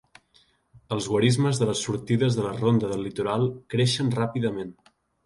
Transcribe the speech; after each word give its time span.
Els 0.95 1.09
guarismes 1.11 1.59
de 1.63 1.67
les 1.71 1.83
sortides 1.87 2.37
de 2.39 2.45
la 2.45 2.53
Ronda 2.55 2.89
del 2.93 3.05
Litoral 3.09 3.47
creixen 3.75 4.11
ràpidament. 4.17 4.73